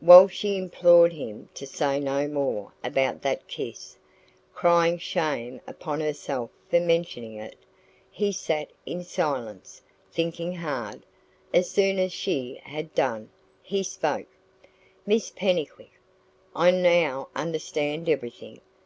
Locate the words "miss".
15.04-15.28